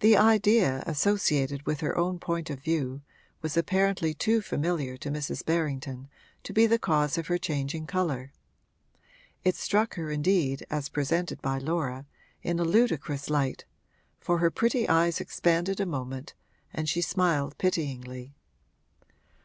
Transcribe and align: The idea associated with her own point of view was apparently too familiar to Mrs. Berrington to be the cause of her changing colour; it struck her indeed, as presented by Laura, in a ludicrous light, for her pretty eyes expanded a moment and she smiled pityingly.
The 0.00 0.16
idea 0.16 0.82
associated 0.84 1.64
with 1.64 1.78
her 1.78 1.96
own 1.96 2.18
point 2.18 2.50
of 2.50 2.58
view 2.58 3.02
was 3.40 3.56
apparently 3.56 4.12
too 4.12 4.40
familiar 4.42 4.96
to 4.96 5.12
Mrs. 5.12 5.44
Berrington 5.46 6.08
to 6.42 6.52
be 6.52 6.66
the 6.66 6.76
cause 6.76 7.16
of 7.16 7.28
her 7.28 7.38
changing 7.38 7.86
colour; 7.86 8.32
it 9.44 9.54
struck 9.54 9.94
her 9.94 10.10
indeed, 10.10 10.66
as 10.70 10.88
presented 10.88 11.40
by 11.40 11.58
Laura, 11.58 12.04
in 12.42 12.58
a 12.58 12.64
ludicrous 12.64 13.30
light, 13.30 13.64
for 14.18 14.38
her 14.38 14.50
pretty 14.50 14.88
eyes 14.88 15.20
expanded 15.20 15.78
a 15.78 15.86
moment 15.86 16.34
and 16.72 16.88
she 16.88 17.00
smiled 17.00 17.56
pityingly. 17.56 18.34